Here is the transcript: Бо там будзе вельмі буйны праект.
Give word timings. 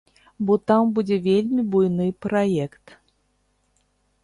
Бо 0.45 0.53
там 0.71 0.87
будзе 0.95 1.17
вельмі 1.27 1.61
буйны 1.75 2.07
праект. 2.27 2.85